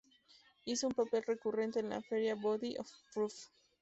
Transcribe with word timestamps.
Hizo 0.65 0.87
un 0.87 0.95
papel 0.95 1.21
recurrente 1.21 1.79
en 1.79 1.89
la 1.89 2.01
serie 2.01 2.33
"Body 2.33 2.75
of 2.79 2.89
Proof". 3.13 3.35